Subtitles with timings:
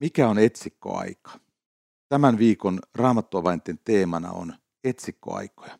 [0.00, 1.40] Mikä on etsikkoaika?
[2.08, 5.78] Tämän viikon raamattuavainten teemana on etsikkoaikoja.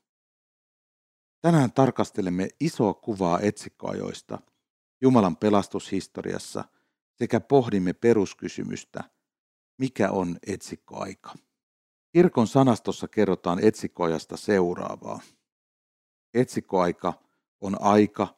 [1.41, 4.39] Tänään tarkastelemme isoa kuvaa etsikkoajoista
[5.01, 6.65] Jumalan pelastushistoriassa
[7.15, 9.05] sekä pohdimme peruskysymystä,
[9.79, 11.35] mikä on etsikkoaika.
[12.13, 15.21] Kirkon sanastossa kerrotaan etsikkoajasta seuraavaa.
[16.35, 17.13] Etsikkoaika
[17.61, 18.29] on aika,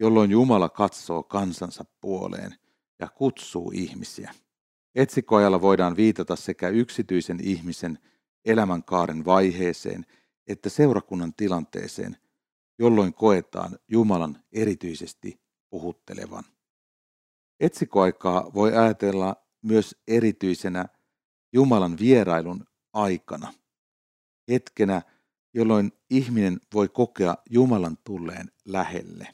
[0.00, 2.54] jolloin Jumala katsoo kansansa puoleen
[2.98, 4.34] ja kutsuu ihmisiä.
[4.96, 7.98] Etsikkoajalla voidaan viitata sekä yksityisen ihmisen
[8.44, 10.06] elämänkaaren vaiheeseen
[10.46, 12.16] että seurakunnan tilanteeseen,
[12.78, 15.40] jolloin koetaan Jumalan erityisesti
[15.70, 16.44] puhuttelevan.
[17.60, 20.84] Etsikkoaikaa voi ajatella myös erityisenä
[21.52, 23.52] Jumalan vierailun aikana,
[24.50, 25.02] hetkenä,
[25.54, 29.28] jolloin ihminen voi kokea Jumalan tulleen lähelle.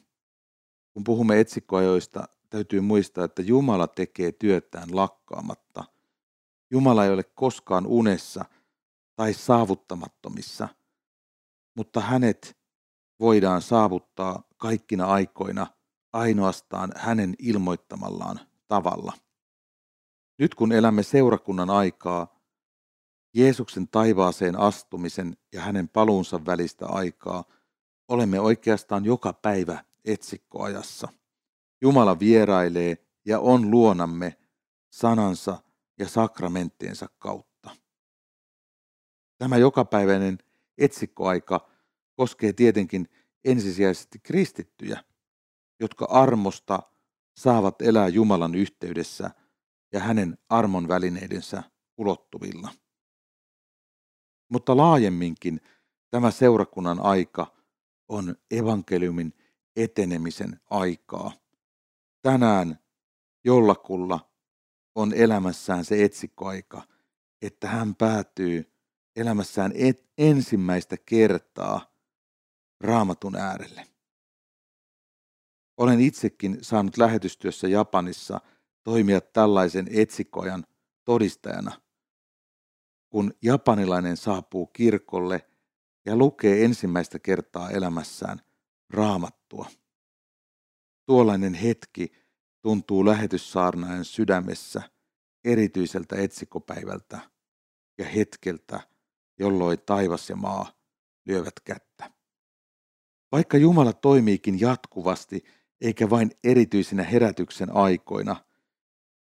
[0.93, 5.83] Kun puhumme etsikkoajoista, täytyy muistaa, että Jumala tekee työtään lakkaamatta.
[6.71, 8.45] Jumala ei ole koskaan unessa
[9.15, 10.67] tai saavuttamattomissa,
[11.75, 12.57] mutta hänet
[13.19, 15.67] voidaan saavuttaa kaikkina aikoina
[16.13, 19.13] ainoastaan hänen ilmoittamallaan tavalla.
[20.39, 22.39] Nyt kun elämme seurakunnan aikaa,
[23.35, 27.43] Jeesuksen taivaaseen astumisen ja hänen paluunsa välistä aikaa,
[28.07, 31.07] olemme oikeastaan joka päivä etsikkoajassa.
[31.83, 34.37] Jumala vierailee ja on luonamme
[34.89, 35.63] sanansa
[35.99, 37.69] ja sakramenttiensa kautta.
[39.37, 40.37] Tämä jokapäiväinen
[40.77, 41.69] etsikkoaika
[42.15, 43.09] koskee tietenkin
[43.45, 45.03] ensisijaisesti kristittyjä,
[45.79, 46.79] jotka armosta
[47.37, 49.31] saavat elää Jumalan yhteydessä
[49.93, 51.63] ja hänen armon välineidensä
[51.97, 52.69] ulottuvilla.
[54.49, 55.61] Mutta laajemminkin
[56.09, 57.47] tämä seurakunnan aika
[58.09, 59.33] on evankeliumin
[59.75, 61.42] etenemisen aikaa.
[62.23, 62.79] Tänään
[63.43, 64.29] jollakulla
[64.95, 66.81] on elämässään se etsikkoaika,
[67.41, 68.73] että hän päätyy
[69.15, 71.95] elämässään et, ensimmäistä kertaa
[72.81, 73.87] raamatun äärelle.
[75.77, 78.41] Olen itsekin saanut lähetystyössä Japanissa
[78.83, 80.65] toimia tällaisen etsikkoajan
[81.05, 81.81] todistajana,
[83.09, 85.49] kun japanilainen saapuu kirkolle
[86.05, 88.41] ja lukee ensimmäistä kertaa elämässään
[88.89, 89.82] raamattua.
[91.05, 92.11] Tuollainen hetki
[92.61, 94.81] tuntuu lähetyssaarnaajan sydämessä
[95.45, 97.19] erityiseltä etsikopäivältä
[97.97, 98.79] ja hetkeltä,
[99.39, 100.71] jolloin taivas ja maa
[101.25, 102.11] lyövät kättä.
[103.31, 105.43] Vaikka Jumala toimiikin jatkuvasti,
[105.81, 108.35] eikä vain erityisinä herätyksen aikoina,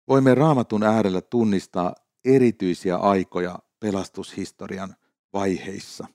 [0.08, 1.94] voimme raamatun äärellä tunnistaa
[2.24, 4.96] erityisiä aikoja pelastushistorian
[5.32, 6.06] vaiheissa.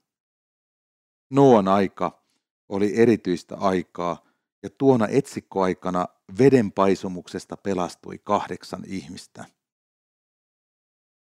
[1.29, 2.23] Noan aika
[2.69, 4.27] oli erityistä aikaa,
[4.63, 6.05] ja tuona etsikkoaikana
[6.39, 9.45] vedenpaisumuksesta pelastui kahdeksan ihmistä.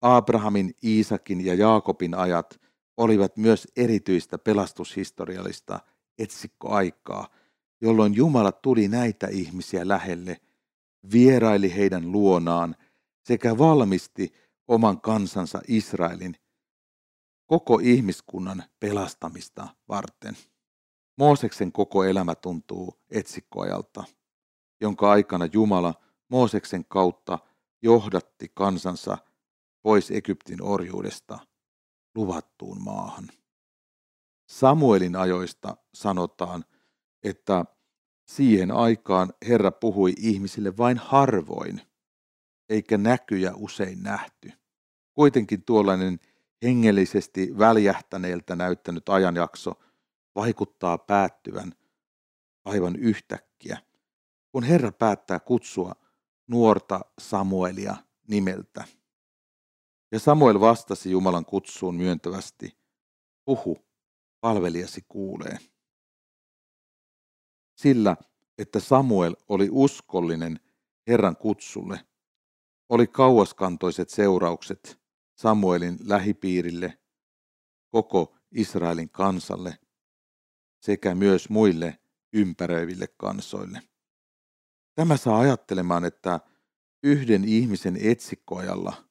[0.01, 2.61] Abrahamin, Iisakin ja Jaakobin ajat
[2.97, 5.81] olivat myös erityistä pelastushistoriallista
[6.19, 7.29] etsikkoaikaa,
[7.81, 10.41] jolloin Jumala tuli näitä ihmisiä lähelle,
[11.13, 12.77] vieraili heidän luonaan
[13.23, 14.35] sekä valmisti
[14.69, 16.37] oman kansansa Israelin
[17.47, 20.37] koko ihmiskunnan pelastamista varten.
[21.17, 24.05] Mooseksen koko elämä tuntuu etsikkoajalta,
[24.81, 25.95] jonka aikana Jumala
[26.29, 27.39] Mooseksen kautta
[27.83, 29.19] johdatti kansansa
[29.83, 31.39] pois Egyptin orjuudesta
[32.15, 33.29] luvattuun maahan.
[34.49, 36.65] Samuelin ajoista sanotaan,
[37.23, 37.65] että
[38.29, 41.81] siihen aikaan Herra puhui ihmisille vain harvoin,
[42.69, 44.53] eikä näkyjä usein nähty.
[45.13, 46.21] Kuitenkin tuollainen
[46.63, 49.73] hengellisesti väljähtäneeltä näyttänyt ajanjakso
[50.37, 51.73] vaikuttaa päättyvän
[52.65, 53.79] aivan yhtäkkiä,
[54.53, 55.93] kun Herra päättää kutsua
[56.47, 57.97] nuorta Samuelia
[58.29, 58.85] nimeltä.
[60.13, 62.79] Ja Samuel vastasi Jumalan kutsuun myöntävästi,
[63.45, 63.79] puhu,
[64.41, 65.59] palvelijasi kuulee.
[67.77, 68.17] Sillä,
[68.59, 70.61] että Samuel oli uskollinen
[71.07, 72.01] Herran kutsulle,
[72.89, 75.01] oli kauaskantoiset seuraukset
[75.35, 76.99] Samuelin lähipiirille,
[77.91, 79.79] koko Israelin kansalle
[80.87, 81.99] sekä myös muille
[82.33, 83.83] ympäröiville kansoille.
[84.95, 86.41] Tämä saa ajattelemaan, että
[87.03, 89.05] yhden ihmisen etsikkoajalla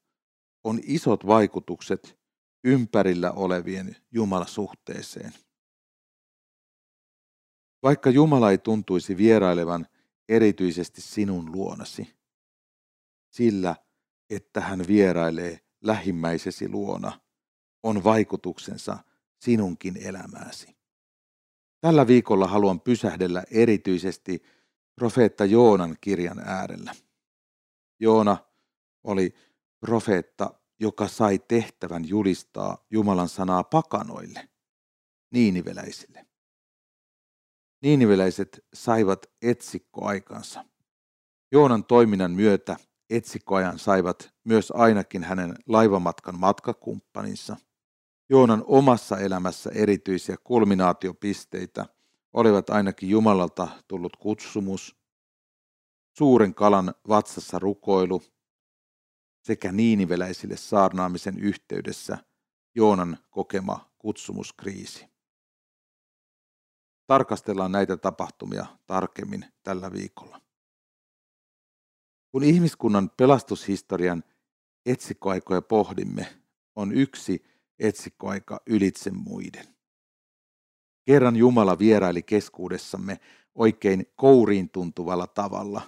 [0.63, 2.17] on isot vaikutukset
[2.63, 5.33] ympärillä olevien Jumalasuhteeseen.
[7.83, 9.87] Vaikka Jumala ei tuntuisi vierailevan
[10.29, 12.15] erityisesti sinun luonasi,
[13.29, 13.75] sillä,
[14.29, 17.19] että hän vierailee lähimmäisesi luona,
[17.83, 18.97] on vaikutuksensa
[19.39, 20.74] sinunkin elämääsi.
[21.85, 24.43] Tällä viikolla haluan pysähdellä erityisesti
[24.95, 26.95] profeetta Joonan kirjan äärellä.
[27.99, 28.37] Joona
[29.03, 29.33] oli
[29.79, 34.49] profeetta, joka sai tehtävän julistaa Jumalan sanaa pakanoille,
[35.31, 36.25] niiniveläisille.
[37.81, 40.65] Niiniveläiset saivat etsikkoaikansa.
[41.51, 42.77] Joonan toiminnan myötä
[43.09, 47.57] etsikkoajan saivat myös ainakin hänen laivamatkan matkakumppaninsa.
[48.29, 51.85] Joonan omassa elämässä erityisiä kulminaatiopisteitä
[52.33, 54.95] olivat ainakin Jumalalta tullut kutsumus,
[56.17, 58.21] suuren kalan vatsassa rukoilu
[59.41, 62.17] sekä niiniveläisille saarnaamisen yhteydessä
[62.75, 65.07] Joonan kokema kutsumuskriisi.
[67.07, 70.41] Tarkastellaan näitä tapahtumia tarkemmin tällä viikolla.
[72.31, 74.23] Kun ihmiskunnan pelastushistorian
[74.85, 76.39] etsikkoaikoja pohdimme,
[76.75, 79.75] on yksi etsikkoaika ylitse muiden.
[81.05, 83.19] Kerran Jumala vieraili keskuudessamme
[83.55, 85.81] oikein kouriin tuntuvalla tavalla.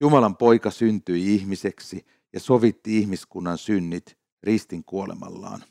[0.00, 5.64] Jumalan poika syntyi ihmiseksi ja sovitti ihmiskunnan synnit ristin kuolemallaan.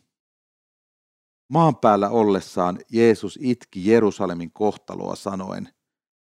[1.50, 5.70] Maan päällä ollessaan Jeesus itki Jerusalemin kohtaloa sanoen,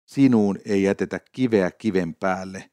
[0.06, 2.72] sinuun ei jätetä kiveä kiven päälle,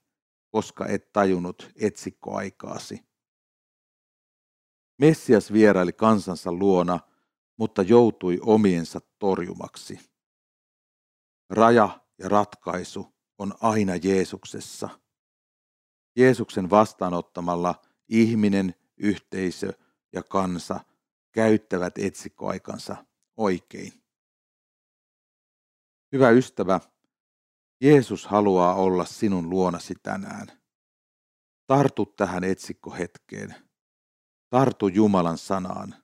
[0.51, 3.14] koska et tajunnut etsikkoaikaasi.
[4.99, 7.01] Messias vieraili kansansa luona,
[7.57, 10.01] mutta joutui omiensa torjumaksi.
[11.51, 14.89] Raja ja ratkaisu on aina Jeesuksessa.
[16.17, 19.73] Jeesuksen vastaanottamalla ihminen, yhteisö
[20.13, 20.81] ja kansa
[21.33, 23.05] käyttävät etsikkoaikansa
[23.37, 23.93] oikein.
[26.13, 26.81] Hyvä ystävä,
[27.81, 30.47] Jeesus haluaa olla sinun luonasi tänään.
[31.67, 33.64] Tartu tähän etsikkohetkeen.
[34.55, 35.95] Tartu Jumalan sanaan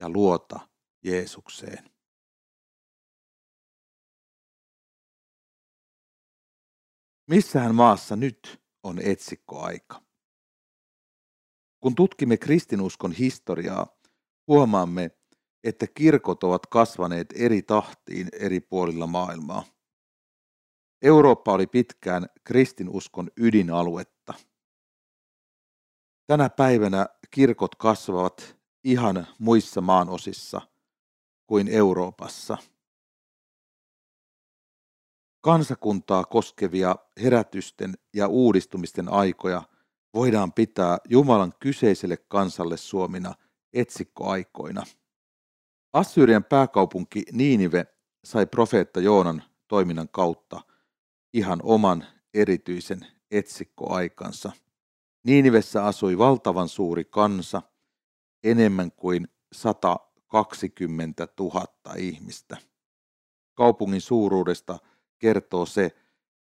[0.00, 0.68] ja luota
[1.04, 1.90] Jeesukseen.
[7.30, 10.02] Missähän maassa nyt on etsikkoaika?
[11.80, 13.86] Kun tutkimme kristinuskon historiaa,
[14.46, 15.10] huomaamme,
[15.64, 19.64] että kirkot ovat kasvaneet eri tahtiin eri puolilla maailmaa.
[21.02, 24.34] Eurooppa oli pitkään kristinuskon ydinaluetta.
[26.26, 30.60] Tänä päivänä kirkot kasvavat ihan muissa maanosissa
[31.46, 32.58] kuin Euroopassa.
[35.40, 39.62] Kansakuntaa koskevia herätysten ja uudistumisten aikoja
[40.14, 43.34] voidaan pitää Jumalan kyseiselle kansalle suomina
[43.72, 44.82] etsikkoaikoina.
[45.92, 47.86] Assyrian pääkaupunki Niinive
[48.24, 50.60] sai profeetta Joonan toiminnan kautta–
[51.34, 54.52] ihan oman erityisen etsikkoaikansa.
[55.24, 57.62] Niinivessä asui valtavan suuri kansa,
[58.44, 61.64] enemmän kuin 120 000
[61.96, 62.56] ihmistä.
[63.54, 64.78] Kaupungin suuruudesta
[65.18, 65.96] kertoo se,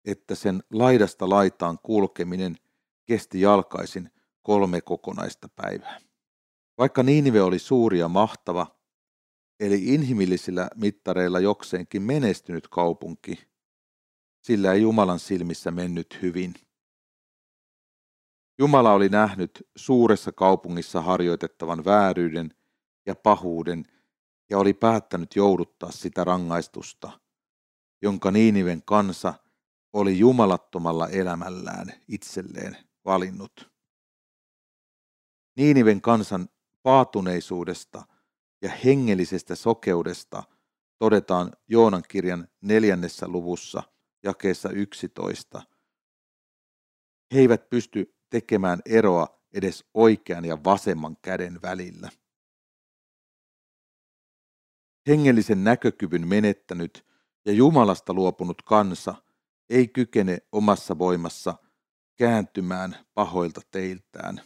[0.05, 2.57] että sen laidasta laitaan kulkeminen
[3.07, 4.11] kesti jalkaisin
[4.43, 6.01] kolme kokonaista päivää.
[6.79, 8.67] Vaikka Niinive oli suuri ja mahtava,
[9.61, 13.39] eli inhimillisillä mittareilla jokseenkin menestynyt kaupunki,
[14.43, 16.55] sillä ei Jumalan silmissä mennyt hyvin.
[18.61, 22.55] Jumala oli nähnyt suuressa kaupungissa harjoitettavan vääryyden
[23.07, 23.85] ja pahuuden
[24.51, 27.21] ja oli päättänyt jouduttaa sitä rangaistusta,
[28.03, 29.35] jonka Niiniven kansa
[29.93, 33.71] oli jumalattomalla elämällään itselleen valinnut.
[35.57, 36.49] Niiniven kansan
[36.83, 38.03] paatuneisuudesta
[38.63, 40.43] ja hengellisestä sokeudesta
[40.99, 43.83] todetaan Joonan kirjan neljännessä luvussa–
[44.23, 45.63] jakeessa 11.
[47.35, 52.11] He eivät pysty tekemään eroa edes oikean ja vasemman käden välillä.
[55.09, 57.07] Hengellisen näkökyvyn menettänyt
[57.45, 59.15] ja Jumalasta luopunut kansa
[59.71, 61.55] ei kykene omassa voimassa
[62.17, 64.41] kääntymään pahoilta teiltään.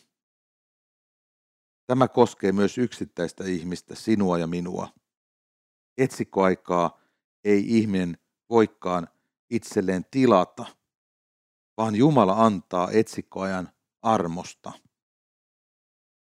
[1.87, 4.89] Tämä koskee myös yksittäistä ihmistä, sinua ja minua.
[5.99, 7.01] Etsikkoaikaa
[7.45, 8.19] ei ihminen
[8.51, 9.09] voikaan
[9.51, 10.65] itselleen tilata,
[11.77, 13.74] vaan Jumala antaa etsikkoajan
[14.05, 14.73] armosta.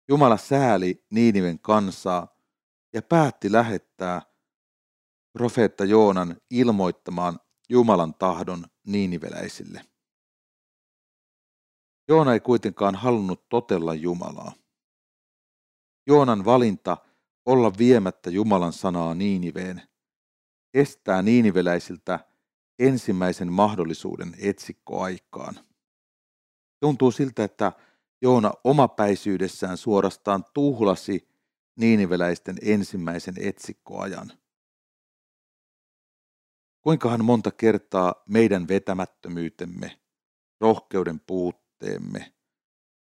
[0.10, 2.28] Jumala sääli Niiniven kansaa
[2.94, 4.22] ja päätti lähettää
[5.34, 9.86] profeetta Joonan ilmoittamaan Jumalan tahdon niiniveläisille.
[12.08, 14.54] Joona ei kuitenkaan halunnut totella Jumalaa.
[16.08, 16.98] Joonan valinta
[17.46, 19.82] olla viemättä Jumalan sanaa Niiniveen
[20.74, 22.20] estää niiniveläisiltä
[22.80, 25.56] ensimmäisen mahdollisuuden etsikkoaikaan.
[26.80, 27.72] Tuntuu siltä, että
[28.22, 31.30] Joona omapäisyydessään suorastaan tuhlasi
[31.76, 34.32] niiniveläisten ensimmäisen etsikkoajan.
[36.82, 40.00] Kuinkahan monta kertaa meidän vetämättömyytemme,
[40.62, 42.34] rohkeuden puutteemme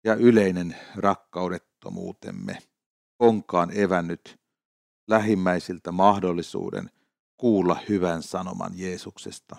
[0.04, 2.58] ja yleinen rakkaudettomuutemme
[3.18, 4.40] onkaan evännyt
[5.08, 6.90] lähimmäisiltä mahdollisuuden
[7.37, 9.56] kuulla hyvän sanoman Jeesuksesta.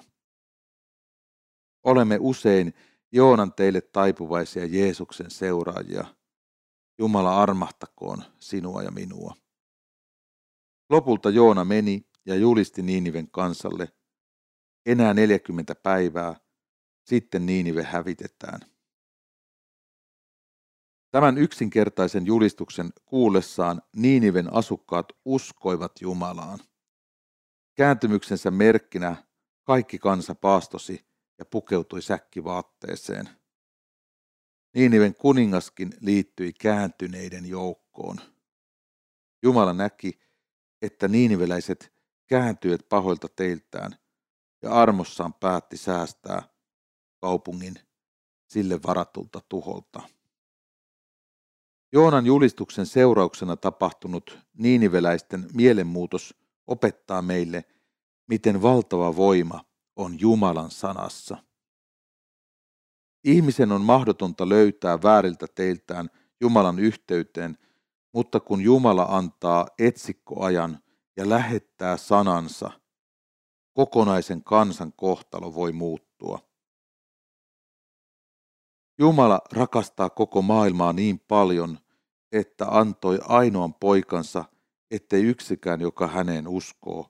[1.84, 2.74] Olemme usein
[3.12, 6.06] Joonan teille taipuvaisia Jeesuksen seuraajia.
[6.98, 9.34] Jumala armahtakoon sinua ja minua.
[10.90, 13.92] Lopulta Joona meni ja julisti Niiniven kansalle.
[14.86, 16.36] Enää 40 päivää,
[17.04, 18.60] sitten Niinive hävitetään.
[21.12, 26.60] Tämän yksinkertaisen julistuksen kuullessaan Niiniven asukkaat uskoivat Jumalaan.
[27.76, 29.16] Kääntymyksensä merkkinä
[29.64, 31.08] kaikki kansa paastosi
[31.40, 33.30] ja pukeutui säkkivaatteeseen.
[34.74, 38.18] Niiniven kuningaskin liittyi kääntyneiden joukkoon.
[39.44, 40.20] Jumala näki,
[40.82, 41.94] että niiniveläiset
[42.28, 43.96] kääntyivät pahoilta teiltään
[44.62, 46.44] ja armossaan päätti säästää
[47.22, 47.76] kaupungin
[48.48, 50.02] sille varatulta tuholta.
[51.92, 56.36] Joonan julistuksen seurauksena tapahtunut niiniveläisten mielenmuutos
[56.68, 57.66] opettaa meille,
[58.28, 59.67] miten valtava voima
[59.98, 61.38] on Jumalan sanassa.
[63.24, 66.10] Ihmisen on mahdotonta löytää vääriltä teiltään
[66.42, 67.58] Jumalan yhteyteen,
[68.14, 70.80] mutta kun Jumala antaa etsikkoajan
[71.18, 72.72] ja lähettää sanansa,
[73.74, 76.40] kokonaisen kansan kohtalo voi muuttua.
[79.00, 81.80] Jumala rakastaa koko maailmaa niin paljon,
[82.32, 84.46] että antoi ainoan poikansa,
[84.92, 87.10] ettei yksikään, joka häneen uskoo,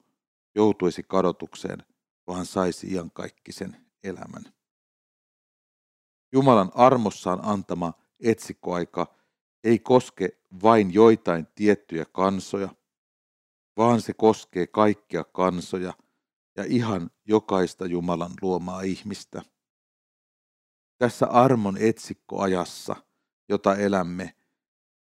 [0.56, 1.84] joutuisi kadotukseen,
[2.28, 4.54] vaan saisi iankaikkisen elämän.
[6.32, 9.16] Jumalan armossaan antama etsikkoaika
[9.64, 10.30] ei koske
[10.64, 12.70] vain joitain tiettyjä kansoja,
[13.78, 15.94] vaan se koskee kaikkia kansoja
[16.58, 19.42] ja ihan jokaista Jumalan luomaa ihmistä.
[20.98, 22.96] Tässä armon etsikkoajassa,
[23.50, 24.36] jota elämme,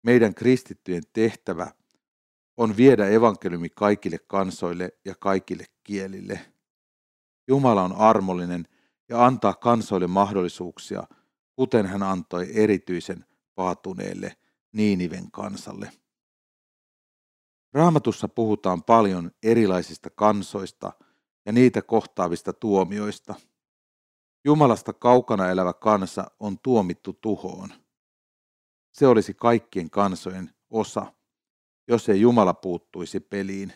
[0.03, 1.73] meidän kristittyjen tehtävä
[2.57, 6.56] on viedä evankeliumi kaikille kansoille ja kaikille kielille.
[7.49, 8.69] Jumala on armollinen
[9.09, 11.05] ja antaa kansoille mahdollisuuksia,
[11.57, 13.25] kuten hän antoi erityisen
[13.55, 14.37] paatuneelle
[14.73, 15.93] Niiniven kansalle.
[17.73, 20.93] Raamatussa puhutaan paljon erilaisista kansoista
[21.47, 23.35] ja niitä kohtaavista tuomioista.
[24.45, 27.69] Jumalasta kaukana elävä kansa on tuomittu tuhoon.
[28.93, 31.13] Se olisi kaikkien kansojen osa,
[31.89, 33.73] jos ei Jumala puuttuisi peliin.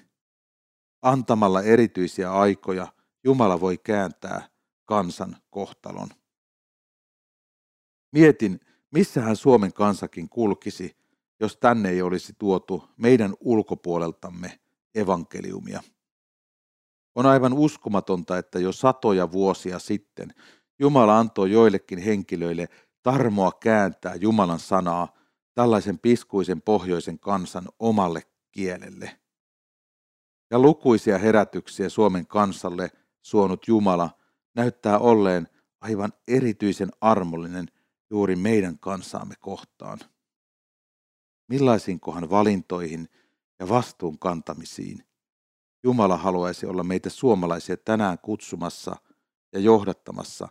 [1.02, 2.92] Antamalla erityisiä aikoja
[3.24, 4.48] Jumala voi kääntää
[4.84, 6.08] kansan kohtalon.
[8.12, 8.60] Mietin,
[8.90, 10.96] missähän Suomen kansakin kulkisi,
[11.40, 14.60] jos tänne ei olisi tuotu meidän ulkopuoleltamme
[14.94, 15.82] evankeliumia.
[17.14, 20.34] On aivan uskomatonta, että jo satoja vuosia sitten
[20.78, 22.68] Jumala antoi joillekin henkilöille
[23.02, 25.14] tarmoa kääntää Jumalan sanaa
[25.54, 28.22] tällaisen piskuisen pohjoisen kansan omalle
[28.52, 29.20] kielelle.
[30.50, 32.90] Ja lukuisia herätyksiä Suomen kansalle
[33.22, 34.10] suonut Jumala
[34.54, 35.48] näyttää olleen
[35.80, 37.66] aivan erityisen armollinen
[38.10, 39.98] juuri meidän kansaamme kohtaan.
[41.48, 43.08] Millaisinkohan valintoihin
[43.58, 45.04] ja vastuun kantamisiin
[45.82, 48.96] Jumala haluaisi olla meitä suomalaisia tänään kutsumassa
[49.52, 50.48] ja johdattamassa,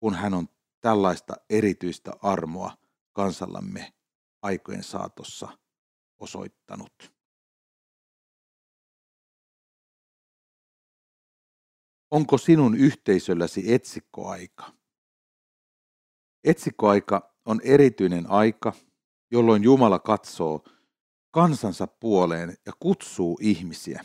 [0.00, 0.48] kun hän on
[0.80, 2.72] tällaista erityistä armoa
[3.12, 3.92] kansallamme
[4.42, 5.58] aikojen saatossa
[6.18, 7.17] osoittanut.
[12.10, 14.72] Onko sinun yhteisölläsi etsikkoaika?
[16.44, 18.72] Etsikkoaika on erityinen aika,
[19.30, 20.64] jolloin Jumala katsoo
[21.30, 24.04] kansansa puoleen ja kutsuu ihmisiä.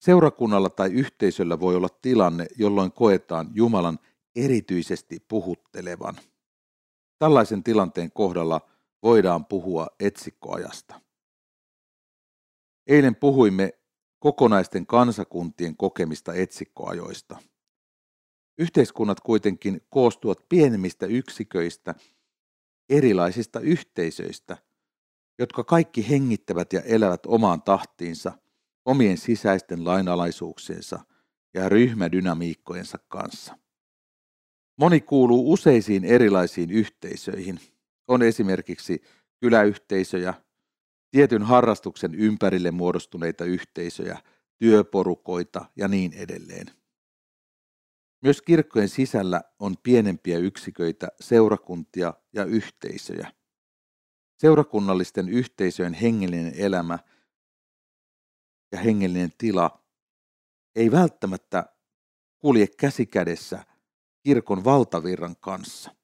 [0.00, 3.98] Seurakunnalla tai yhteisöllä voi olla tilanne, jolloin koetaan Jumalan
[4.36, 6.16] erityisesti puhuttelevan.
[7.18, 8.60] Tällaisen tilanteen kohdalla
[9.02, 11.00] voidaan puhua etsikkoajasta.
[12.86, 13.78] Eilen puhuimme
[14.24, 17.36] kokonaisten kansakuntien kokemista etsikkoajoista.
[18.58, 21.94] Yhteiskunnat kuitenkin koostuvat pienemmistä yksiköistä,
[22.88, 24.56] erilaisista yhteisöistä,
[25.38, 28.32] jotka kaikki hengittävät ja elävät omaan tahtiinsa,
[28.84, 31.00] omien sisäisten lainalaisuuksiensa
[31.54, 33.58] ja ryhmädynamiikkojensa kanssa.
[34.76, 37.60] Moni kuuluu useisiin erilaisiin yhteisöihin.
[38.08, 39.02] On esimerkiksi
[39.40, 40.34] kyläyhteisöjä,
[41.14, 44.18] tietyn harrastuksen ympärille muodostuneita yhteisöjä,
[44.58, 46.66] työporukoita ja niin edelleen.
[48.22, 53.32] Myös kirkkojen sisällä on pienempiä yksiköitä, seurakuntia ja yhteisöjä.
[54.38, 56.98] Seurakunnallisten yhteisöjen hengellinen elämä
[58.72, 59.84] ja hengellinen tila
[60.76, 61.64] ei välttämättä
[62.38, 63.64] kulje käsikädessä
[64.22, 66.03] kirkon valtavirran kanssa.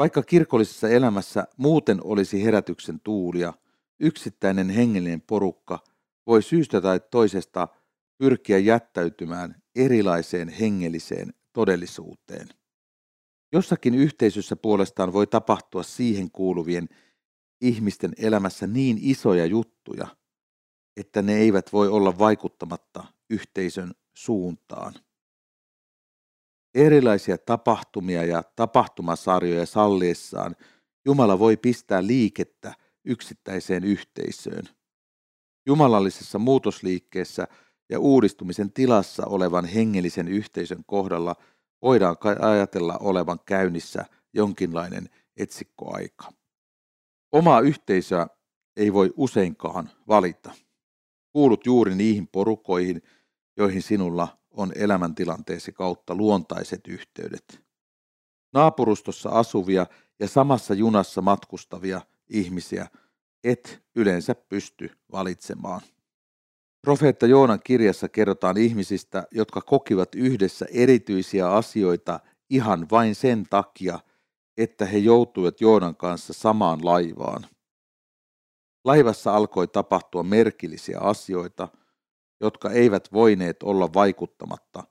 [0.00, 3.52] Vaikka kirkollisessa elämässä muuten olisi herätyksen tuulia,
[4.00, 5.78] yksittäinen hengellinen porukka
[6.26, 7.68] voi syystä tai toisesta
[8.18, 12.48] pyrkiä jättäytymään erilaiseen hengelliseen todellisuuteen.
[13.52, 16.88] Jossakin yhteisössä puolestaan voi tapahtua siihen kuuluvien
[17.60, 20.06] ihmisten elämässä niin isoja juttuja,
[20.96, 24.94] että ne eivät voi olla vaikuttamatta yhteisön suuntaan.
[26.74, 30.56] Erilaisia tapahtumia ja tapahtumasarjoja salliessaan
[31.04, 32.74] Jumala voi pistää liikettä
[33.04, 34.64] yksittäiseen yhteisöön.
[35.66, 37.48] Jumalallisessa muutosliikkeessä
[37.88, 41.36] ja uudistumisen tilassa olevan hengellisen yhteisön kohdalla
[41.82, 46.32] voidaan ajatella olevan käynnissä jonkinlainen etsikkoaika.
[47.32, 48.26] Omaa yhteisöä
[48.76, 50.52] ei voi useinkaan valita.
[51.32, 53.02] Kuulut juuri niihin porukoihin,
[53.56, 57.60] joihin sinulla on elämäntilanteesi kautta luontaiset yhteydet.
[58.52, 59.86] Naapurustossa asuvia
[60.20, 62.86] ja samassa junassa matkustavia ihmisiä
[63.44, 65.80] et yleensä pysty valitsemaan.
[66.82, 73.98] Profeetta Joonan kirjassa kerrotaan ihmisistä, jotka kokivat yhdessä erityisiä asioita ihan vain sen takia,
[74.56, 77.46] että he joutuivat Joonan kanssa samaan laivaan.
[78.84, 81.68] Laivassa alkoi tapahtua merkillisiä asioita,
[82.40, 84.84] jotka eivät voineet olla vaikuttamatta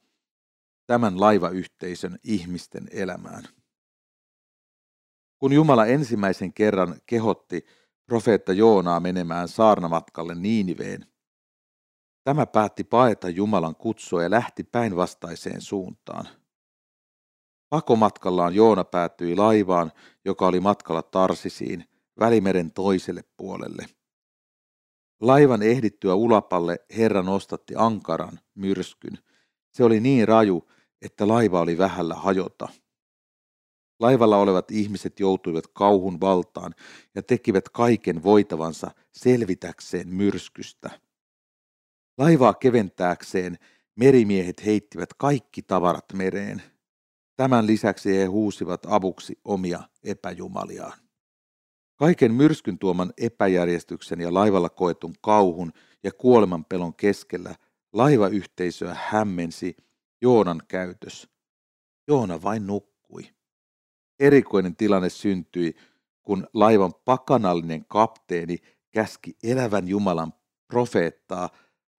[0.87, 3.43] tämän laivayhteisön ihmisten elämään.
[5.39, 7.65] Kun Jumala ensimmäisen kerran kehotti
[8.05, 11.05] profeetta Joonaa menemään saarnamatkalle Niiniveen,
[12.23, 16.27] tämä päätti paeta Jumalan kutsua ja lähti päinvastaiseen suuntaan.
[17.69, 19.91] Pakomatkallaan Joona päätyi laivaan,
[20.25, 21.85] joka oli matkalla Tarsisiin,
[22.19, 23.98] Välimeren toiselle puolelle.
[25.21, 29.17] Laivan ehdittyä ulapalle Herra nostatti ankaran myrskyn.
[29.71, 30.69] Se oli niin raju,
[31.01, 32.67] että laiva oli vähällä hajota.
[33.99, 36.75] Laivalla olevat ihmiset joutuivat kauhun valtaan
[37.15, 40.89] ja tekivät kaiken voitavansa selvitäkseen myrskystä.
[42.17, 43.57] Laivaa keventääkseen
[43.95, 46.61] merimiehet heittivät kaikki tavarat mereen.
[47.35, 51.08] Tämän lisäksi he huusivat avuksi omia epäjumaliaan.
[51.99, 55.71] Kaiken myrskyn tuoman epäjärjestyksen ja laivalla koetun kauhun
[56.03, 57.55] ja kuoleman pelon keskellä
[57.93, 59.77] laivayhteisöä hämmensi
[60.21, 61.29] Joonan käytös.
[62.07, 63.23] Joona vain nukkui.
[64.19, 65.75] Erikoinen tilanne syntyi,
[66.23, 68.57] kun laivan pakanallinen kapteeni
[68.91, 70.33] käski elävän Jumalan
[70.67, 71.49] profeettaa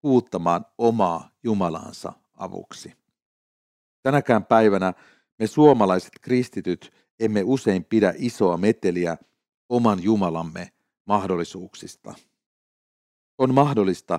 [0.02, 2.92] huuttamaan omaa Jumalansa avuksi.
[4.02, 4.92] Tänäkään päivänä
[5.38, 9.16] me suomalaiset kristityt emme usein pidä isoa meteliä
[9.70, 10.72] oman Jumalamme
[11.06, 12.14] mahdollisuuksista.
[13.38, 14.18] On mahdollista,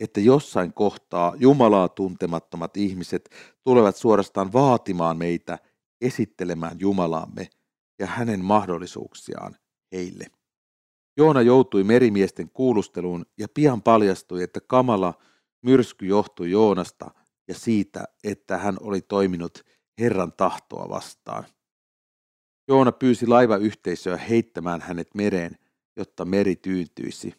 [0.00, 3.30] että jossain kohtaa Jumalaa tuntemattomat ihmiset
[3.62, 5.58] tulevat suorastaan vaatimaan meitä
[6.00, 7.48] esittelemään Jumalaamme
[7.98, 9.56] ja hänen mahdollisuuksiaan
[9.92, 10.26] heille.
[11.16, 15.14] Joona joutui merimiesten kuulusteluun ja pian paljastui, että kamala
[15.62, 17.10] myrsky johtui Joonasta
[17.48, 19.64] ja siitä, että hän oli toiminut
[20.00, 21.44] Herran tahtoa vastaan.
[22.68, 25.58] Joona pyysi laivayhteisöä heittämään hänet mereen,
[25.96, 27.34] jotta meri tyyntyisi.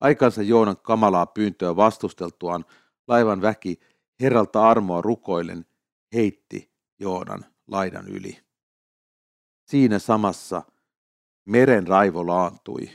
[0.00, 2.64] Aikansa Joonan kamalaa pyyntöä vastusteltuaan
[3.08, 3.80] laivan väki
[4.20, 5.66] herralta armoa rukoillen
[6.14, 8.38] heitti Joonan laidan yli.
[9.64, 10.62] Siinä samassa
[11.44, 12.90] meren raivo laantui.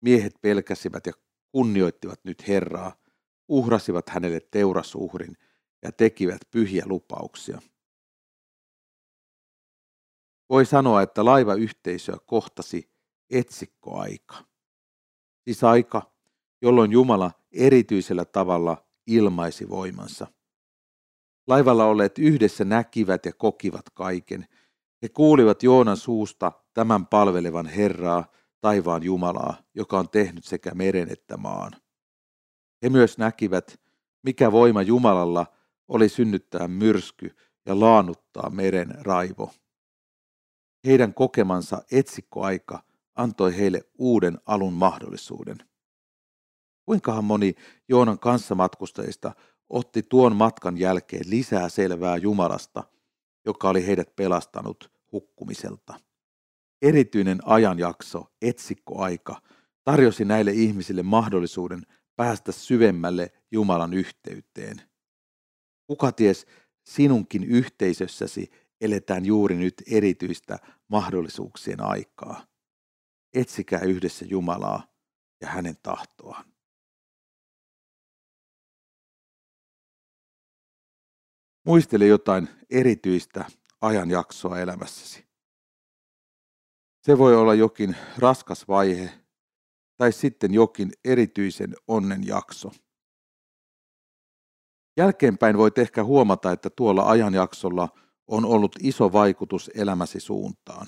[0.00, 1.12] Miehet pelkäsivät ja
[1.52, 2.96] kunnioittivat nyt Herraa,
[3.48, 5.36] uhrasivat hänelle teurasuhrin
[5.82, 7.62] ja tekivät pyhiä lupauksia.
[10.50, 12.90] Voi sanoa, että laivayhteisöä kohtasi
[13.30, 14.34] etsikkoaika.
[15.44, 16.12] Siis aika,
[16.62, 20.26] jolloin Jumala erityisellä tavalla ilmaisi voimansa.
[21.46, 24.46] Laivalla olleet yhdessä näkivät ja kokivat kaiken.
[25.02, 28.24] He kuulivat Joonan suusta tämän palvelevan Herraa,
[28.60, 31.72] taivaan Jumalaa, joka on tehnyt sekä meren että maan.
[32.82, 33.80] He myös näkivät,
[34.22, 35.46] mikä voima Jumalalla
[35.88, 39.50] oli synnyttää myrsky ja laannuttaa meren raivo.
[40.86, 42.82] Heidän kokemansa etsikkoaika
[43.14, 45.58] antoi heille uuden alun mahdollisuuden.
[46.84, 47.54] Kuinkahan moni
[47.88, 49.32] Joonan kanssamatkustajista
[49.68, 52.84] otti tuon matkan jälkeen lisää selvää Jumalasta,
[53.46, 56.00] joka oli heidät pelastanut hukkumiselta.
[56.82, 59.42] Erityinen ajanjakso, etsikkoaika,
[59.84, 64.82] tarjosi näille ihmisille mahdollisuuden päästä syvemmälle Jumalan yhteyteen.
[65.86, 66.46] Kuka ties,
[66.84, 70.58] sinunkin yhteisössäsi eletään juuri nyt erityistä
[70.88, 72.46] mahdollisuuksien aikaa.
[73.34, 74.88] Etsikää yhdessä Jumalaa
[75.40, 76.44] ja hänen tahtoaan.
[81.66, 83.44] Muistele jotain erityistä
[83.80, 85.26] ajanjaksoa elämässäsi.
[87.02, 89.10] Se voi olla jokin raskas vaihe
[89.96, 92.70] tai sitten jokin erityisen onnen jakso.
[94.96, 97.88] Jälkeenpäin voit ehkä huomata, että tuolla ajanjaksolla
[98.28, 100.86] on ollut iso vaikutus elämäsi suuntaan.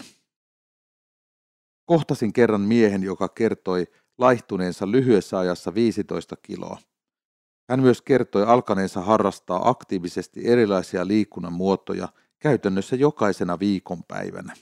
[1.85, 3.87] Kohtasin kerran miehen, joka kertoi
[4.19, 6.79] laihtuneensa lyhyessä ajassa 15 kiloa.
[7.71, 14.55] Hän myös kertoi alkaneensa harrastaa aktiivisesti erilaisia liikunnan muotoja käytännössä jokaisena viikonpäivänä.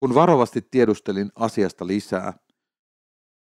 [0.00, 2.32] Kun varovasti tiedustelin asiasta lisää,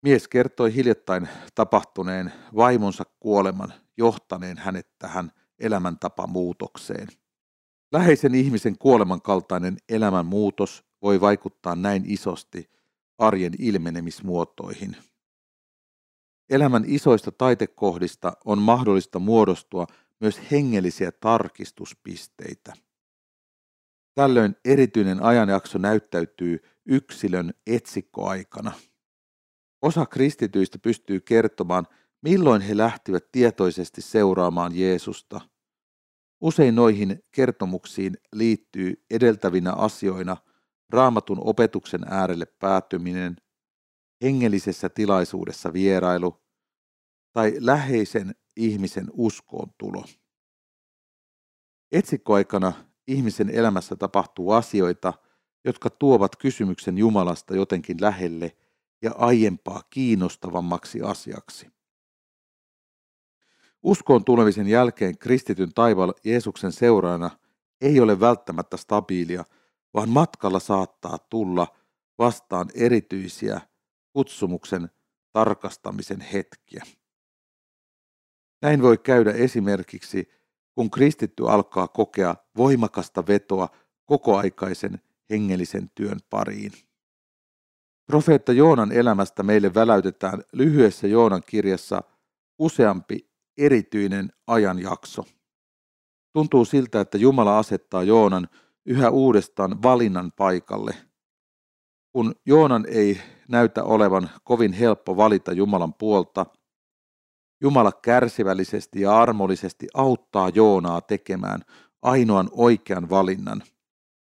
[0.02, 7.08] mies kertoi hiljattain tapahtuneen vaimonsa kuoleman johtaneen hänet tähän elämäntapamuutokseen.
[7.92, 12.70] Läheisen ihmisen kuoleman kaltainen elämänmuutos voi vaikuttaa näin isosti
[13.18, 14.96] arjen ilmenemismuotoihin.
[16.50, 19.86] Elämän isoista taitekohdista on mahdollista muodostua
[20.20, 22.72] myös hengellisiä tarkistuspisteitä.
[24.14, 28.72] Tällöin erityinen ajanjakso näyttäytyy yksilön etsikkoaikana.
[29.82, 31.86] Osa kristityistä pystyy kertomaan,
[32.22, 35.40] milloin he lähtivät tietoisesti seuraamaan Jeesusta.
[36.40, 40.36] Usein noihin kertomuksiin liittyy edeltävinä asioina
[40.90, 43.36] raamatun opetuksen äärelle päätyminen,
[44.22, 46.42] hengellisessä tilaisuudessa vierailu
[47.32, 50.04] tai läheisen ihmisen uskoon tulo.
[51.92, 52.72] Etsikkoaikana
[53.06, 55.12] ihmisen elämässä tapahtuu asioita,
[55.64, 58.56] jotka tuovat kysymyksen Jumalasta jotenkin lähelle
[59.02, 61.79] ja aiempaa kiinnostavammaksi asiaksi.
[63.82, 67.30] Uskoon tulemisen jälkeen kristityn taivaalla Jeesuksen seuraajana
[67.80, 69.44] ei ole välttämättä stabiilia,
[69.94, 71.66] vaan matkalla saattaa tulla
[72.18, 73.60] vastaan erityisiä
[74.12, 74.90] kutsumuksen
[75.32, 76.84] tarkastamisen hetkiä.
[78.62, 80.28] Näin voi käydä esimerkiksi,
[80.74, 83.68] kun kristitty alkaa kokea voimakasta vetoa
[84.06, 86.72] kokoaikaisen hengellisen työn pariin.
[88.06, 92.02] Profeetta Joonan elämästä meille väläytetään lyhyessä Joonan kirjassa
[92.58, 93.29] useampi
[93.60, 95.24] erityinen ajanjakso.
[96.32, 98.48] Tuntuu siltä, että Jumala asettaa Joonan
[98.86, 100.94] yhä uudestaan valinnan paikalle.
[102.12, 106.46] Kun Joonan ei näytä olevan kovin helppo valita Jumalan puolta,
[107.60, 111.60] Jumala kärsivällisesti ja armollisesti auttaa Joonaa tekemään
[112.02, 113.62] ainoan oikean valinnan.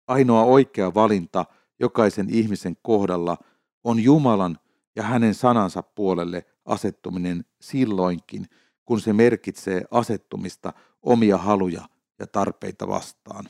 [0.07, 1.45] Ainoa oikea valinta
[1.79, 3.37] jokaisen ihmisen kohdalla
[3.83, 4.59] on Jumalan
[4.95, 8.45] ja hänen sanansa puolelle asettuminen silloinkin,
[8.85, 11.81] kun se merkitsee asettumista omia haluja
[12.19, 13.45] ja tarpeita vastaan.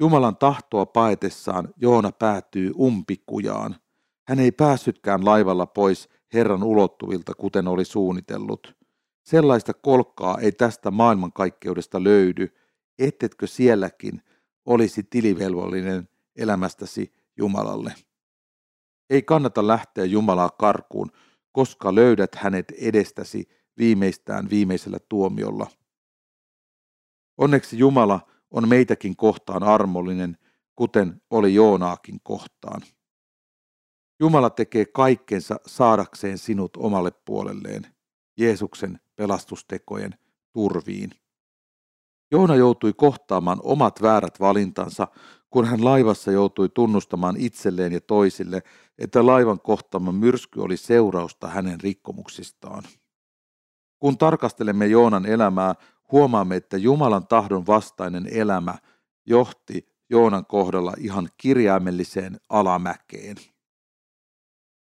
[0.00, 3.76] Jumalan tahtoa paetessaan Joona päätyy umpikujaan.
[4.28, 8.76] Hän ei päässytkään laivalla pois Herran ulottuvilta, kuten oli suunnitellut.
[9.22, 12.48] Sellaista kolkkaa ei tästä maailmankaikkeudesta löydy,
[12.98, 14.22] ettetkö sielläkin
[14.66, 17.94] olisi tilivelvollinen elämästäsi Jumalalle.
[19.10, 21.10] Ei kannata lähteä Jumalaa karkuun,
[21.52, 25.66] koska löydät hänet edestäsi viimeistään viimeisellä tuomiolla.
[27.38, 30.38] Onneksi Jumala on meitäkin kohtaan armollinen,
[30.76, 32.82] kuten oli Joonaakin kohtaan.
[34.20, 37.86] Jumala tekee kaikkensa saadakseen sinut omalle puolelleen,
[38.38, 40.14] Jeesuksen pelastustekojen
[40.52, 41.10] turviin.
[42.30, 45.08] Joona joutui kohtaamaan omat väärät valintansa,
[45.50, 48.62] kun hän laivassa joutui tunnustamaan itselleen ja toisille,
[48.98, 52.82] että laivan kohtaama myrsky oli seurausta hänen rikkomuksistaan.
[53.98, 55.74] Kun tarkastelemme Joonan elämää,
[56.12, 58.74] huomaamme, että Jumalan tahdon vastainen elämä
[59.26, 63.36] johti Joonan kohdalla ihan kirjaimelliseen alamäkeen.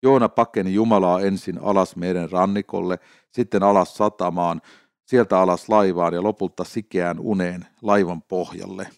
[0.04, 3.00] Joona pakeni Jumalaa ensin alas meidän rannikolle,
[3.32, 4.62] sitten alas satamaan,
[5.06, 8.90] sieltä alas laivaan ja lopulta sikeään uneen laivan pohjalle.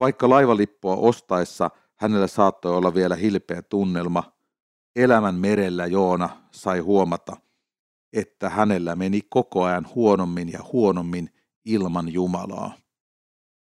[0.00, 4.32] Vaikka laivalippua ostaessa hänellä saattoi olla vielä hilpeä tunnelma,
[4.96, 7.36] elämän merellä Joona sai huomata,
[8.12, 11.30] että hänellä meni koko ajan huonommin ja huonommin
[11.64, 12.74] ilman Jumalaa.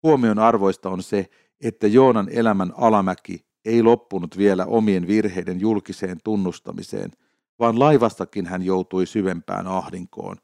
[0.03, 1.31] Huomion arvoista on se,
[1.61, 7.11] että Joonan elämän alamäki ei loppunut vielä omien virheiden julkiseen tunnustamiseen,
[7.59, 10.37] vaan laivastakin hän joutui syvempään ahdinkoon,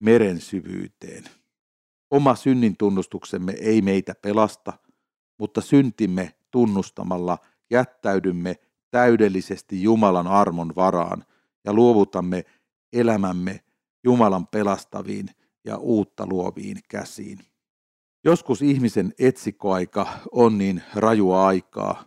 [0.00, 1.24] meren syvyyteen.
[2.10, 4.72] Oma synnin tunnustuksemme ei meitä pelasta,
[5.38, 7.38] mutta syntimme tunnustamalla
[7.70, 8.56] jättäydymme
[8.90, 11.24] täydellisesti Jumalan armon varaan
[11.64, 12.44] ja luovutamme
[12.92, 13.60] elämämme
[14.04, 15.28] Jumalan pelastaviin
[15.64, 17.38] ja uutta luoviin käsiin.
[18.24, 22.04] Joskus ihmisen etsikkoaika on niin rajua aikaa,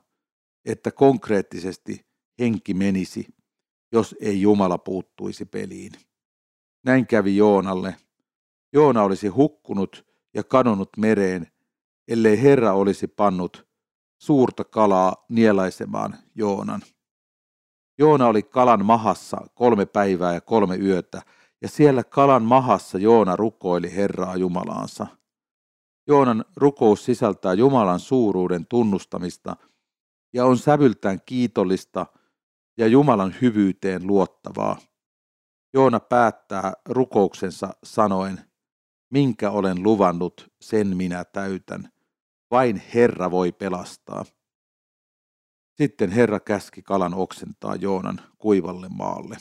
[0.66, 2.06] että konkreettisesti
[2.40, 3.28] henki menisi,
[3.92, 5.92] jos ei Jumala puuttuisi peliin.
[6.86, 7.96] Näin kävi Joonalle.
[8.74, 11.48] Joona olisi hukkunut ja kadonnut mereen,
[12.08, 13.68] ellei Herra olisi pannut
[14.22, 16.82] suurta kalaa nielaisemaan Joonan.
[17.98, 21.22] Joona oli kalan mahassa kolme päivää ja kolme yötä,
[21.62, 25.08] ja siellä kalan mahassa Joona rukoili Herraa Jumalaansa.
[26.08, 29.56] Joonan rukous sisältää Jumalan suuruuden tunnustamista
[30.34, 32.06] ja on sävyltään kiitollista
[32.78, 34.78] ja Jumalan hyvyyteen luottavaa.
[35.74, 38.42] Joona päättää rukouksensa sanoen,
[39.10, 41.92] minkä olen luvannut, sen minä täytän.
[42.52, 44.26] Vain Herra voi pelastaa.
[45.82, 49.38] Sitten Herra käski kalan oksentaa Joonan kuivalle maalle.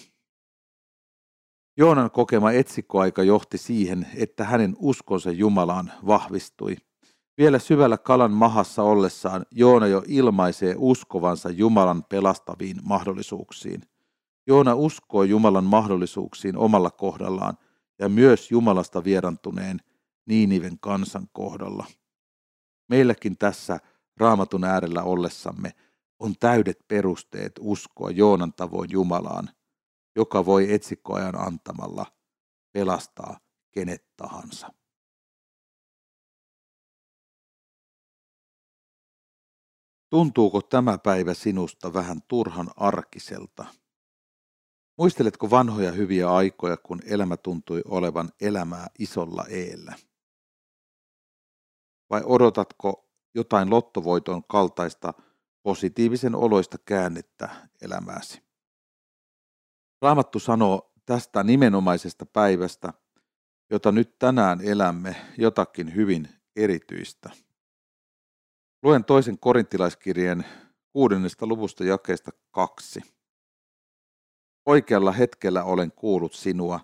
[1.76, 6.76] Joonan kokema etsikkoaika johti siihen, että hänen uskonsa Jumalaan vahvistui.
[7.38, 13.83] Vielä syvällä kalan mahassa ollessaan Joona jo ilmaisee uskovansa Jumalan pelastaviin mahdollisuuksiin.
[14.46, 17.59] Joona uskoo Jumalan mahdollisuuksiin omalla kohdallaan
[17.98, 19.81] ja myös Jumalasta vierantuneen
[20.26, 21.87] Niiniven kansan kohdalla.
[22.88, 23.81] Meilläkin tässä
[24.16, 25.72] raamatun äärellä ollessamme
[26.20, 29.48] on täydet perusteet uskoa Joonan tavoin Jumalaan,
[30.16, 32.06] joka voi etsikkoajan antamalla
[32.72, 33.40] pelastaa
[33.72, 34.68] kenet tahansa.
[40.11, 43.64] Tuntuuko tämä päivä sinusta vähän turhan arkiselta?
[44.98, 49.94] Muisteletko vanhoja hyviä aikoja, kun elämä tuntui olevan elämää isolla eellä?
[52.11, 55.14] Vai odotatko jotain lottovoiton kaltaista
[55.62, 57.48] positiivisen oloista käännettä
[57.82, 58.42] elämääsi?
[60.02, 62.92] Raamattu sanoo tästä nimenomaisesta päivästä,
[63.70, 67.30] jota nyt tänään elämme, jotakin hyvin erityistä.
[68.82, 70.44] Luen toisen korintilaiskirjeen
[70.92, 73.00] kuudennesta luvusta jakeesta kaksi.
[74.66, 76.80] Oikealla hetkellä olen kuullut sinua,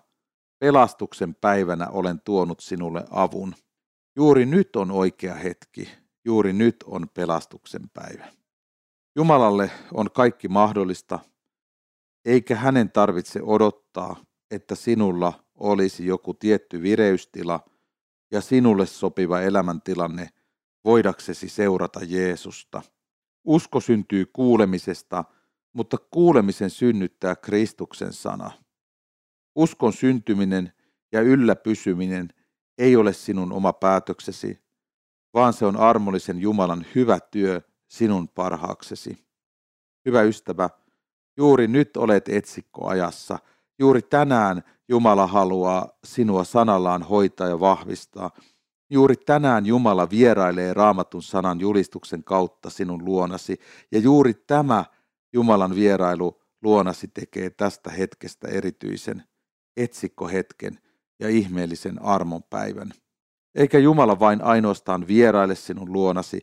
[0.59, 3.55] pelastuksen päivänä olen tuonut sinulle avun.
[4.15, 5.89] Juuri nyt on oikea hetki,
[6.25, 8.36] juuri nyt on pelastuksen päivä.
[9.17, 11.19] Jumalalle on kaikki mahdollista,
[12.25, 14.15] eikä hänen tarvitse odottaa,
[14.51, 17.59] että sinulla olisi joku tietty vireystila
[18.31, 20.29] ja sinulle sopiva elämäntilanne
[20.85, 22.81] voidaksesi seurata Jeesusta.
[23.45, 25.23] Usko syntyy kuulemisesta,
[25.73, 28.51] mutta kuulemisen synnyttää Kristuksen sana.
[29.55, 30.73] Uskon syntyminen
[31.11, 32.29] ja ylläpysyminen
[32.77, 34.59] ei ole sinun oma päätöksesi,
[35.33, 39.17] vaan se on armollisen Jumalan hyvä työ sinun parhaaksesi.
[40.05, 40.69] Hyvä ystävä,
[41.37, 43.39] juuri nyt olet etsikkoajassa.
[43.79, 48.31] Juuri tänään Jumala haluaa sinua sanallaan hoitaa ja vahvistaa.
[48.89, 53.59] Juuri tänään Jumala vierailee raamatun sanan julistuksen kautta sinun luonasi.
[53.91, 54.85] Ja juuri tämä
[55.33, 59.23] Jumalan vierailu luonasi tekee tästä hetkestä erityisen
[59.77, 60.79] etsikkohetken
[61.19, 62.91] ja ihmeellisen armon päivän.
[63.55, 66.41] Eikä Jumala vain ainoastaan vieraile sinun luonasi,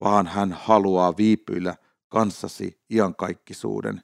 [0.00, 1.74] vaan hän haluaa viipyillä
[2.08, 4.02] kanssasi iankaikkisuuden.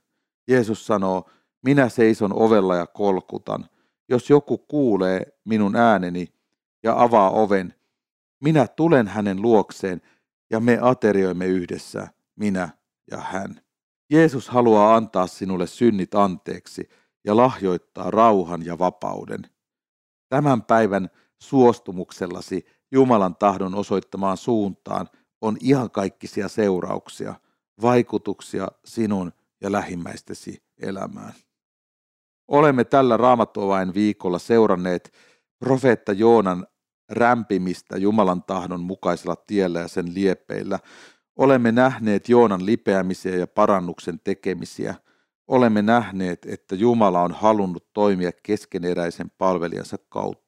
[0.48, 1.30] Jeesus sanoo,
[1.64, 3.68] minä seison ovella ja kolkutan.
[4.08, 6.26] Jos joku kuulee minun ääneni
[6.82, 7.74] ja avaa oven,
[8.42, 10.02] minä tulen hänen luokseen
[10.50, 12.68] ja me aterioimme yhdessä, minä
[13.10, 13.60] ja hän.
[14.10, 16.88] Jeesus haluaa antaa sinulle synnit anteeksi
[17.24, 19.42] ja lahjoittaa rauhan ja vapauden.
[20.28, 21.10] Tämän päivän
[21.42, 25.08] suostumuksellasi Jumalan tahdon osoittamaan suuntaan
[25.40, 27.34] on ihan kaikkisia seurauksia,
[27.82, 31.32] vaikutuksia sinun ja lähimmäistesi elämään.
[32.48, 35.12] Olemme tällä raamattuavain viikolla seuranneet
[35.58, 36.66] profeetta Joonan
[37.08, 40.78] rämpimistä Jumalan tahdon mukaisella tiellä ja sen liepeillä.
[41.36, 44.94] Olemme nähneet Joonan lipeämisiä ja parannuksen tekemisiä.
[45.48, 50.45] Olemme nähneet, että Jumala on halunnut toimia keskeneräisen palvelijansa kautta.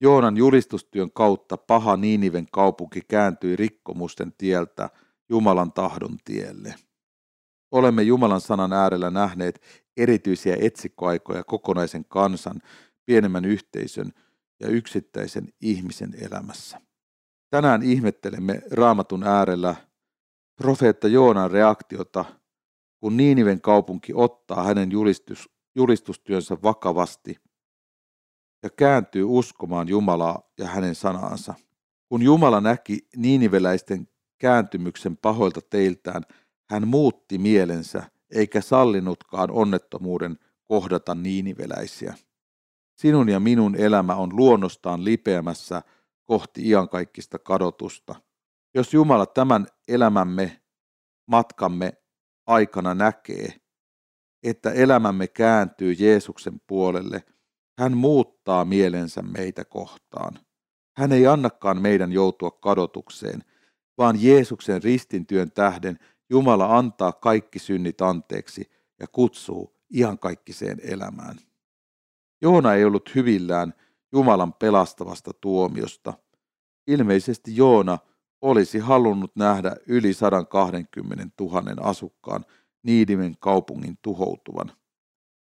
[0.00, 4.90] Joonan julistustyön kautta paha Niiniven kaupunki kääntyi rikkomusten tieltä
[5.28, 6.74] Jumalan tahdon tielle.
[7.70, 9.60] Olemme Jumalan sanan äärellä nähneet
[9.96, 12.60] erityisiä etsikkoaikoja kokonaisen kansan,
[13.06, 14.12] pienemmän yhteisön
[14.60, 16.80] ja yksittäisen ihmisen elämässä.
[17.50, 19.76] Tänään ihmettelemme raamatun äärellä
[20.56, 22.24] profeetta Joonan reaktiota,
[23.00, 27.36] kun Niiniven kaupunki ottaa hänen julistus, julistustyönsä vakavasti
[28.62, 31.54] ja kääntyy uskomaan Jumalaa ja hänen sanaansa.
[32.08, 36.22] Kun Jumala näki niiniveläisten kääntymyksen pahoilta teiltään,
[36.70, 38.02] hän muutti mielensä
[38.34, 42.14] eikä sallinutkaan onnettomuuden kohdata niiniveläisiä.
[42.94, 45.82] Sinun ja minun elämä on luonnostaan lipeämässä
[46.24, 48.14] kohti iankaikkista kadotusta.
[48.74, 50.62] Jos Jumala tämän elämämme,
[51.26, 51.92] matkamme
[52.46, 53.54] aikana näkee,
[54.42, 57.22] että elämämme kääntyy Jeesuksen puolelle,
[57.78, 60.38] hän muuttaa mielensä meitä kohtaan.
[60.96, 63.44] Hän ei annakaan meidän joutua kadotukseen.
[63.98, 65.98] vaan Jeesuksen ristintyön tähden
[66.30, 71.36] Jumala antaa kaikki synnit anteeksi ja kutsuu iankaikkiseen elämään.
[72.42, 73.74] Joona ei ollut hyvillään
[74.12, 76.12] Jumalan pelastavasta tuomiosta.
[76.86, 77.98] Ilmeisesti Joona
[78.40, 82.44] olisi halunnut nähdä yli 120 000 asukkaan
[82.82, 84.72] Niidimen kaupungin tuhoutuvan.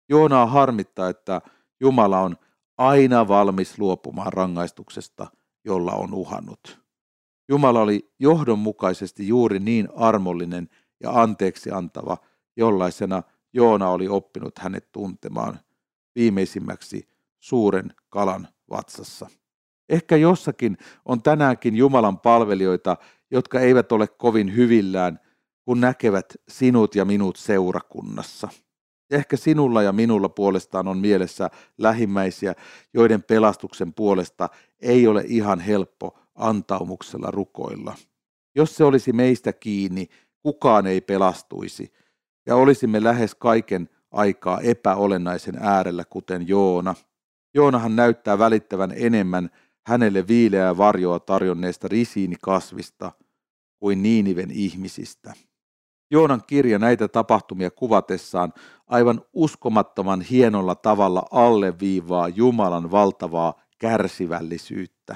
[0.09, 1.41] Joonaa harmittaa, että
[1.79, 2.35] Jumala on
[2.77, 5.27] aina valmis luopumaan rangaistuksesta,
[5.65, 6.79] jolla on uhannut.
[7.49, 10.69] Jumala oli johdonmukaisesti juuri niin armollinen
[11.03, 12.17] ja anteeksi antava,
[12.57, 15.59] jollaisena Joona oli oppinut hänet tuntemaan
[16.15, 17.09] viimeisimmäksi
[17.39, 19.27] suuren kalan vatsassa.
[19.89, 22.97] Ehkä jossakin on tänäänkin Jumalan palvelijoita,
[23.31, 25.19] jotka eivät ole kovin hyvillään,
[25.65, 28.49] kun näkevät sinut ja minut seurakunnassa.
[29.11, 32.53] Ehkä sinulla ja minulla puolestaan on mielessä lähimmäisiä,
[32.93, 34.49] joiden pelastuksen puolesta
[34.81, 37.95] ei ole ihan helppo antaumuksella rukoilla.
[38.55, 40.07] Jos se olisi meistä kiinni,
[40.41, 41.93] kukaan ei pelastuisi,
[42.45, 46.95] ja olisimme lähes kaiken aikaa epäolennaisen äärellä, kuten Joona.
[47.53, 49.49] Joonahan näyttää välittävän enemmän
[49.87, 53.11] hänelle viileää varjoa tarjonneesta risiinikasvista
[53.79, 55.33] kuin Niiniven ihmisistä.
[56.11, 58.53] Joonan kirja näitä tapahtumia kuvatessaan
[58.87, 65.15] aivan uskomattoman hienolla tavalla alleviivaa Jumalan valtavaa kärsivällisyyttä.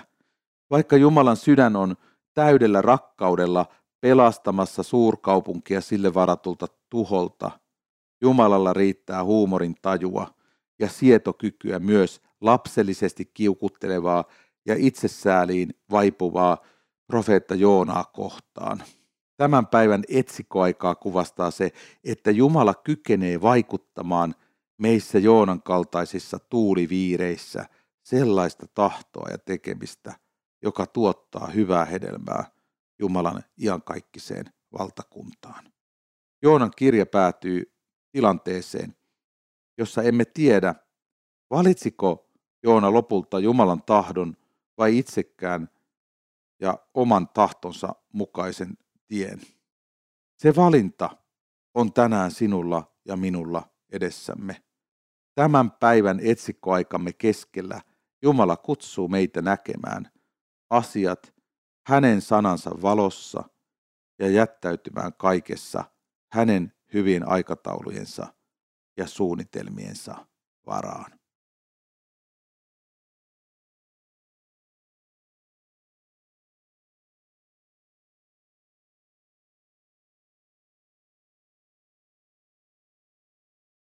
[0.71, 1.95] Vaikka Jumalan sydän on
[2.33, 3.65] täydellä rakkaudella
[4.01, 7.51] pelastamassa suurkaupunkia sille varatulta tuholta,
[8.21, 10.27] Jumalalla riittää huumorin tajua
[10.79, 14.23] ja sietokykyä myös lapsellisesti kiukuttelevaa
[14.65, 16.57] ja itsesääliin vaipuvaa
[17.07, 18.83] profeetta Joonaa kohtaan.
[19.39, 21.71] Tämän päivän etsikoaikaa kuvastaa se,
[22.03, 24.35] että Jumala kykenee vaikuttamaan
[24.77, 27.65] meissä Joonan kaltaisissa tuuliviireissä
[28.03, 30.15] sellaista tahtoa ja tekemistä,
[30.61, 32.51] joka tuottaa hyvää hedelmää
[32.99, 34.45] Jumalan iankaikkiseen
[34.79, 35.71] valtakuntaan.
[36.41, 37.73] Joonan kirja päätyy
[38.11, 38.95] tilanteeseen,
[39.77, 40.75] jossa emme tiedä,
[41.49, 42.29] valitsiko
[42.63, 44.37] Joona lopulta Jumalan tahdon
[44.77, 45.69] vai itsekään
[46.61, 48.77] ja oman tahtonsa mukaisen
[49.09, 49.41] tien.
[50.37, 51.17] Se valinta
[51.73, 54.63] on tänään sinulla ja minulla edessämme.
[55.35, 57.81] Tämän päivän etsikkoaikamme keskellä
[58.21, 60.11] Jumala kutsuu meitä näkemään
[60.69, 61.33] asiat
[61.87, 63.43] hänen sanansa valossa
[64.19, 65.83] ja jättäytymään kaikessa
[66.31, 68.33] hänen hyvin aikataulujensa
[68.97, 70.25] ja suunnitelmiensa
[70.65, 71.18] varaan.